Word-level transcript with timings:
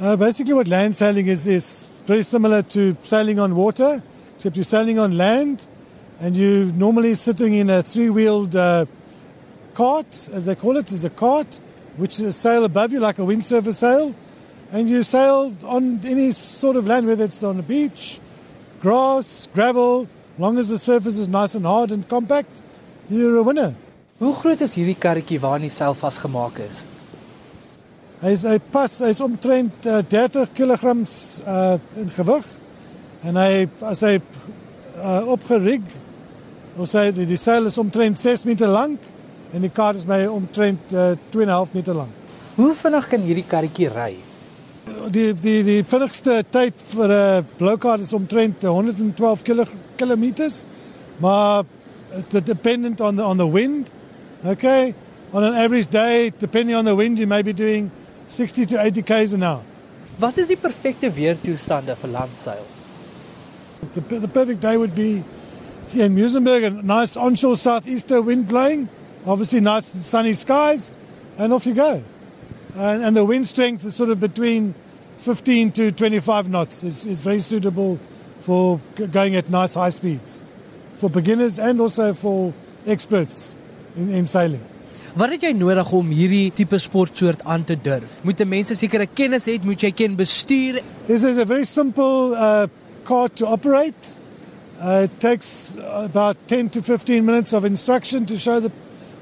Uh, 0.00 0.16
basically, 0.16 0.54
what 0.54 0.68
land 0.68 0.96
sailing 0.96 1.26
is 1.26 1.46
is 1.46 1.88
very 2.06 2.22
similar 2.22 2.62
to 2.62 2.96
sailing 3.04 3.38
on 3.38 3.54
water, 3.54 4.02
except 4.34 4.56
you're 4.56 4.64
sailing 4.64 4.98
on 4.98 5.16
land, 5.16 5.66
and 6.20 6.36
you're 6.36 6.66
normally 6.66 7.14
sitting 7.14 7.54
in 7.54 7.70
a 7.70 7.82
three-wheeled 7.82 8.56
uh, 8.56 8.86
cart, 9.74 10.28
as 10.32 10.46
they 10.46 10.54
call 10.54 10.76
it, 10.76 10.90
is 10.90 11.04
a 11.04 11.10
cart, 11.10 11.60
which 11.96 12.14
is 12.14 12.26
a 12.26 12.32
sail 12.32 12.64
above 12.64 12.92
you 12.92 13.00
like 13.00 13.18
a 13.18 13.22
windsurfer 13.22 13.74
sail, 13.74 14.14
and 14.72 14.88
you 14.88 15.02
sail 15.02 15.54
on 15.64 16.00
any 16.04 16.30
sort 16.32 16.76
of 16.76 16.86
land, 16.86 17.06
whether 17.06 17.24
it's 17.24 17.42
on 17.42 17.58
a 17.58 17.62
beach, 17.62 18.18
grass, 18.80 19.46
gravel, 19.54 20.08
long 20.38 20.58
as 20.58 20.68
the 20.68 20.78
surface 20.78 21.18
is 21.18 21.28
nice 21.28 21.54
and 21.54 21.66
hard 21.66 21.92
and 21.92 22.08
compact, 22.08 22.50
you're 23.08 23.36
a 23.36 23.42
winner. 23.42 23.74
Hoe 24.18 24.32
groot 24.40 24.62
is 24.62 24.74
hierdie 24.74 24.96
karretjie 24.98 25.38
waarin 25.42 25.62
die 25.66 25.68
seil 25.68 25.94
vasgemaak 25.94 26.58
is? 26.60 26.84
Hy 28.22 28.36
is 28.36 28.44
hy 28.46 28.58
pas 28.70 28.92
hy's 29.02 29.18
omtrent 29.18 29.86
uh, 29.90 29.98
30 30.06 30.52
kg 30.54 30.92
uh, 30.94 31.74
in 31.98 32.10
gewig 32.14 32.50
en 33.26 33.38
hy 33.40 33.64
as 33.90 34.02
hy 34.06 34.12
uh, 34.20 35.24
opgerig 35.34 35.82
ons 36.78 36.92
sê 36.94 37.08
die, 37.10 37.24
die 37.26 37.38
seil 37.40 37.66
is 37.66 37.80
omtrent 37.82 38.20
6 38.20 38.44
meter 38.46 38.70
lank 38.70 39.02
en 39.50 39.66
die 39.66 39.72
kar 39.74 39.98
is 39.98 40.06
my 40.06 40.20
omtrent 40.30 40.94
uh, 40.94 41.16
2.5 41.34 41.74
meter 41.74 41.98
lank. 41.98 42.14
Hoe 42.54 42.70
vinnig 42.78 43.08
kan 43.10 43.24
hierdie 43.26 43.44
karretjie 43.50 43.90
ry? 43.90 44.12
Die 45.10 45.32
die 45.34 45.56
die 45.66 45.80
vinnigste 45.82 46.44
tyd 46.46 46.78
vir 46.92 47.08
'n 47.08 47.16
uh, 47.18 47.48
blou 47.58 47.74
kar 47.74 47.98
is 47.98 48.14
omtrent 48.14 48.62
112 48.62 49.42
km 49.98 50.24
maar 51.18 51.64
it's 52.14 52.30
dependent 52.30 53.00
on 53.00 53.16
the 53.16 53.26
on 53.26 53.36
the 53.36 53.50
wind. 53.50 53.90
Okay? 54.46 54.94
On 55.32 55.42
an 55.42 55.54
average 55.54 55.90
day, 55.90 56.30
depending 56.38 56.76
on 56.76 56.84
the 56.84 56.94
wind, 56.94 57.18
you 57.18 57.26
may 57.26 57.42
be 57.42 57.52
doing 57.52 57.90
60 58.28 58.66
to 58.66 58.80
80 58.80 59.02
k's 59.02 59.32
an 59.32 59.42
hour. 59.42 59.62
what 60.18 60.38
is 60.38 60.38
Wat 60.38 60.38
is 60.38 60.48
die 60.48 60.56
perfekte 60.56 61.10
weertoestande 61.16 61.96
vir 61.96 62.08
landseil? 62.08 62.66
The, 63.94 64.00
the 64.00 64.28
perfect 64.28 64.60
day 64.60 64.76
would 64.76 64.94
be 64.94 65.24
here 65.88 66.06
in 66.06 66.14
Muizenberg, 66.14 66.64
a 66.64 66.70
nice 66.70 67.16
onshore 67.16 67.56
southeaster 67.56 68.22
wind 68.22 68.46
blowing, 68.48 68.88
obviously 69.26 69.60
nice 69.60 69.86
sunny 69.86 70.34
skies, 70.34 70.92
and 71.38 71.52
off 71.52 71.66
you 71.66 71.74
go. 71.74 72.02
And, 72.76 73.02
and 73.04 73.16
the 73.16 73.24
wind 73.24 73.46
strength 73.46 73.84
is 73.84 73.94
sort 73.94 74.10
of 74.10 74.20
between 74.20 74.74
15 75.18 75.72
to 75.72 75.92
25 75.92 76.48
knots. 76.48 76.84
is 76.84 77.06
is 77.06 77.20
very 77.20 77.40
suitable 77.40 77.98
for 78.40 78.80
going 79.10 79.36
at 79.36 79.50
nice 79.50 79.74
high 79.74 79.90
speeds 79.90 80.42
for 80.98 81.10
beginners 81.10 81.58
and 81.58 81.80
also 81.80 82.14
for 82.14 82.52
experts 82.86 83.56
in, 83.96 84.08
in 84.08 84.26
sailing. 84.26 84.60
Wat 85.12 85.28
het 85.28 85.42
jy 85.44 85.50
nodig 85.52 85.90
om 85.92 86.08
hierdie 86.08 86.46
tipe 86.56 86.78
sportsoort 86.80 87.42
aan 87.44 87.66
te 87.68 87.74
durf? 87.76 88.22
Moet 88.24 88.40
'n 88.40 88.48
mens 88.48 88.72
sekere 88.72 89.06
kennis 89.06 89.44
hê, 89.44 89.60
moet 89.62 89.80
jy 89.80 89.90
ken 89.92 90.16
bestuur? 90.16 90.80
This 91.06 91.22
is 91.22 91.36
a 91.36 91.44
very 91.44 91.64
simple 91.64 92.32
uh 92.34 92.66
car 93.04 93.28
to 93.28 93.46
operate. 93.46 94.16
Uh, 94.80 95.04
it 95.04 95.20
takes 95.20 95.76
about 95.84 96.36
10 96.48 96.70
to 96.70 96.82
15 96.82 97.24
minutes 97.24 97.52
of 97.52 97.64
instruction 97.64 98.24
to 98.24 98.38
show 98.38 98.58
the 98.58 98.70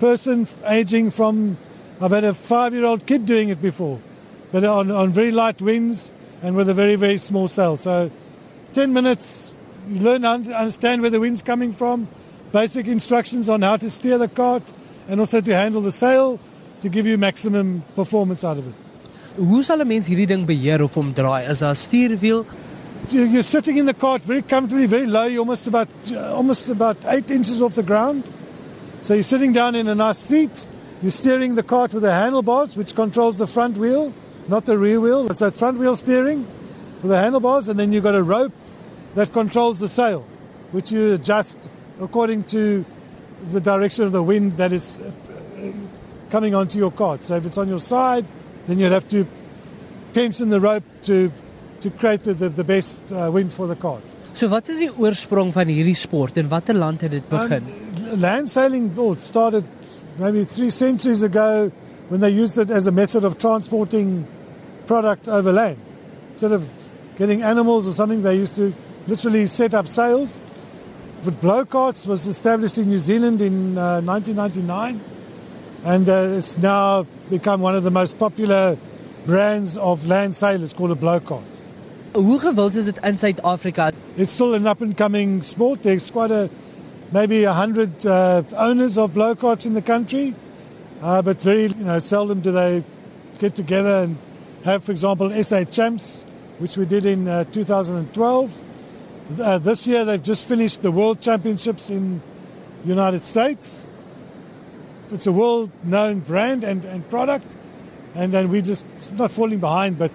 person 0.00 0.46
aging 0.64 1.10
from 1.10 1.58
I've 2.00 2.12
had 2.12 2.24
a 2.24 2.32
5-year-old 2.32 3.04
kid 3.04 3.26
doing 3.26 3.50
it 3.50 3.60
before. 3.60 3.98
But 4.52 4.64
on 4.64 4.90
on 4.90 5.12
very 5.12 5.32
light 5.32 5.60
winds 5.60 6.10
and 6.42 6.56
with 6.56 6.70
a 6.70 6.74
very 6.74 6.96
very 6.96 7.18
small 7.18 7.46
sail. 7.46 7.76
So 7.76 8.10
10 8.72 8.94
minutes 8.94 9.50
you 9.92 10.00
learn 10.00 10.22
to 10.22 10.54
understand 10.56 11.02
where 11.02 11.10
the 11.10 11.20
wind's 11.20 11.42
coming 11.42 11.74
from, 11.74 12.08
basic 12.52 12.86
instructions 12.86 13.50
on 13.50 13.60
how 13.60 13.76
to 13.76 13.90
steer 13.90 14.16
the 14.16 14.28
cart 14.28 14.72
and 15.08 15.20
also 15.20 15.40
to 15.40 15.54
handle 15.54 15.80
the 15.80 15.92
sail 15.92 16.40
to 16.80 16.88
give 16.88 17.06
you 17.06 17.16
maximum 17.18 17.82
performance 17.94 18.44
out 18.44 18.58
of 18.58 18.66
it. 18.68 18.74
Hoe 19.36 19.62
sal 19.62 19.80
'n 19.80 19.88
mens 19.88 20.08
hierdie 20.08 20.28
ding 20.28 20.46
beheer 20.46 20.82
of 20.82 20.94
hom 20.94 21.12
draai? 21.14 21.48
Is 21.48 21.60
daar 21.60 21.70
'n 21.70 21.76
stuurwiel? 21.76 22.46
You're 23.10 23.42
sitting 23.42 23.76
in 23.76 23.86
the 23.86 23.92
cart 23.94 24.22
very 24.22 24.42
comfortably, 24.42 24.86
very 24.86 25.06
low, 25.06 25.24
you're 25.24 25.40
almost 25.40 25.66
about 25.66 25.88
uh, 26.10 26.34
almost 26.34 26.68
about 26.70 26.96
8 27.04 27.30
inches 27.30 27.60
off 27.60 27.74
the 27.74 27.82
ground. 27.82 28.24
So 29.02 29.12
you're 29.12 29.22
sitting 29.22 29.52
down 29.52 29.74
in 29.74 29.88
a 29.88 29.94
nice 29.94 30.18
seat. 30.18 30.64
You're 31.02 31.10
steering 31.10 31.54
the 31.54 31.62
cart 31.62 31.92
with 31.92 32.02
the 32.02 32.12
handlebars, 32.12 32.76
which 32.76 32.94
controls 32.94 33.36
the 33.36 33.46
front 33.46 33.76
wheel, 33.76 34.14
not 34.48 34.64
the 34.64 34.78
rear 34.78 35.00
wheel. 35.00 35.28
So 35.34 35.48
it's 35.48 35.58
front 35.58 35.78
wheel 35.78 35.96
steering 35.96 36.46
with 37.02 37.10
the 37.10 37.18
handlebars, 37.18 37.68
and 37.68 37.78
then 37.78 37.92
you've 37.92 38.04
got 38.04 38.14
a 38.14 38.22
rope 38.22 38.52
that 39.14 39.32
controls 39.34 39.80
the 39.80 39.88
sail, 39.88 40.24
which 40.72 40.90
you 40.90 41.12
adjust 41.12 41.68
according 42.00 42.44
to 42.44 42.86
the 43.52 43.60
direction 43.60 44.04
of 44.04 44.12
the 44.12 44.22
wind 44.22 44.52
that 44.52 44.72
is 44.72 44.98
uh, 44.98 45.72
coming 46.30 46.54
onto 46.54 46.78
your 46.78 46.90
cart. 46.90 47.24
So 47.24 47.36
if 47.36 47.46
it's 47.46 47.58
on 47.58 47.68
your 47.68 47.80
side, 47.80 48.24
then 48.66 48.78
you'd 48.78 48.92
have 48.92 49.08
to 49.08 49.26
tension 50.12 50.48
the 50.48 50.60
rope 50.60 50.84
to 51.02 51.30
to 51.80 51.90
create 51.90 52.22
the, 52.22 52.32
the, 52.32 52.48
the 52.48 52.64
best 52.64 53.12
uh, 53.12 53.30
wind 53.30 53.52
for 53.52 53.66
the 53.66 53.76
cart. 53.76 54.02
So 54.32 54.48
wat 54.48 54.68
is 54.72 54.78
die 54.80 54.90
oorsprong 54.90 55.52
van 55.54 55.68
hierdie 55.68 55.96
sport 55.98 56.38
en 56.40 56.48
watter 56.48 56.74
land 56.74 57.04
het 57.04 57.12
dit 57.12 57.26
begin? 57.28 57.68
Um, 57.68 58.20
land 58.20 58.48
sailing 58.50 58.88
well, 58.96 59.14
started 59.20 59.64
maybe 60.18 60.44
3 60.44 60.70
centuries 60.70 61.22
ago 61.22 61.70
when 62.08 62.20
they 62.20 62.30
used 62.30 62.58
it 62.58 62.70
as 62.70 62.86
a 62.86 62.92
method 62.92 63.24
of 63.24 63.38
transporting 63.38 64.26
product 64.86 65.28
over 65.28 65.52
land. 65.52 65.78
Instead 66.30 66.52
of 66.52 66.64
getting 67.16 67.42
animals 67.42 67.86
or 67.86 67.92
something 67.92 68.22
they 68.22 68.34
used 68.34 68.56
to 68.56 68.72
literally 69.06 69.46
set 69.46 69.74
up 69.74 69.86
sails 69.86 70.40
but 71.24 71.40
Blokarts 71.40 72.06
was 72.06 72.26
established 72.26 72.76
in 72.76 72.88
New 72.88 72.98
Zealand 72.98 73.40
in 73.40 73.78
uh, 73.78 74.02
1999 74.02 75.00
and 75.84 76.08
uh, 76.08 76.36
it's 76.36 76.58
now 76.58 77.06
become 77.30 77.62
one 77.62 77.74
of 77.74 77.82
the 77.82 77.90
most 77.90 78.18
popular 78.18 78.76
brands 79.24 79.78
of 79.78 80.04
land 80.06 80.34
sailors 80.34 80.74
called 80.74 80.90
a 80.90 80.94
Blokart. 80.94 81.42
Hoe 82.14 82.38
gewild 82.38 82.74
is 82.74 82.84
dit 82.84 82.98
in 83.02 83.16
Suid-Afrika? 83.16 83.92
It's 84.16 84.32
still 84.32 84.54
an 84.54 84.66
up 84.66 84.82
and 84.82 84.96
coming 84.96 85.40
sport. 85.42 85.82
There's 85.82 86.10
quite 86.10 86.30
a 86.30 86.50
maybe 87.10 87.44
a 87.44 87.52
hundred 87.54 88.04
uh, 88.06 88.42
owners 88.56 88.98
of 88.98 89.12
Blokarts 89.12 89.64
in 89.64 89.72
the 89.72 89.82
country, 89.82 90.34
uh, 91.02 91.22
but 91.22 91.40
very 91.40 91.66
you 91.66 91.84
know 91.84 91.98
seldom 92.00 92.40
do 92.40 92.52
they 92.52 92.84
get 93.38 93.56
together 93.56 94.04
and 94.04 94.16
have, 94.64 94.84
for 94.84 94.92
example, 94.92 95.32
SA 95.42 95.64
Champs, 95.64 96.24
which 96.58 96.76
we 96.76 96.84
did 96.84 97.06
in 97.06 97.26
uh, 97.28 97.44
2012. 97.44 98.60
Uh, 99.40 99.58
this 99.58 99.86
year 99.86 100.04
they've 100.04 100.22
just 100.22 100.46
finished 100.46 100.82
the 100.82 100.90
World 100.90 101.20
Championships 101.20 101.88
in 101.88 102.20
the 102.82 102.88
United 102.88 103.22
States. 103.22 103.86
It's 105.12 105.26
a 105.26 105.32
world-known 105.32 106.20
brand 106.20 106.62
and, 106.62 106.84
and 106.84 107.08
product, 107.08 107.46
and 108.14 108.32
then 108.32 108.50
we're 108.50 108.62
just 108.62 108.84
not 109.12 109.30
falling 109.30 109.60
behind. 109.60 109.98
But 109.98 110.12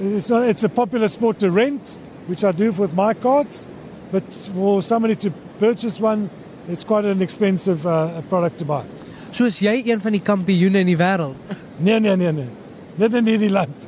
it's 0.00 0.28
not, 0.28 0.44
it's 0.44 0.64
a 0.64 0.68
popular 0.68 1.08
sport 1.08 1.38
to 1.40 1.50
rent, 1.50 1.96
which 2.26 2.44
I 2.44 2.52
do 2.52 2.72
with 2.72 2.92
my 2.94 3.14
cards. 3.14 3.64
But 4.12 4.22
for 4.52 4.82
somebody 4.82 5.16
to 5.16 5.30
purchase 5.58 5.98
one, 5.98 6.28
it's 6.68 6.84
quite 6.84 7.04
an 7.04 7.22
expensive 7.22 7.86
uh, 7.86 8.20
product 8.22 8.58
to 8.58 8.64
buy. 8.64 8.84
So 9.32 9.44
is 9.44 9.60
jy 9.60 9.82
een 9.86 10.00
van 10.00 10.12
die 10.12 10.20
kampioene 10.20 10.80
in 10.84 10.86
die 10.86 10.96
wêreld? 10.96 11.36
Nee 11.78 12.00
nee 12.00 12.16
nee 12.16 12.32
nee. 12.32 12.48
Net 12.96 13.14
in 13.14 13.26
hierdie 13.26 13.50
land. 13.50 13.86